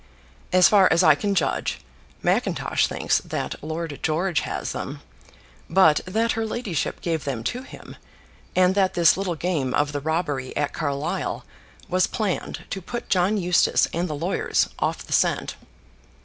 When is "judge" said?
1.35-1.77